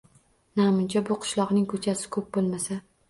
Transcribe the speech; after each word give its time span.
Namuncha 0.61 1.03
bu 1.09 1.17
qishloqning 1.25 1.67
ko‘chasi 1.75 2.11
ko‘p 2.17 2.33
bo‘lmasa? 2.39 2.81